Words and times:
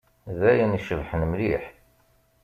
D 0.39 0.41
ayen 0.49 0.77
icebḥen 0.79 1.21
mliḥ. 1.31 1.63